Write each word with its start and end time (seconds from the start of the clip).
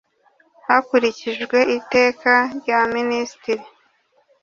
hakurikijwe 0.67 1.57
iteka 1.77 2.31
rya 2.57 2.79
minisitiri 2.93 3.63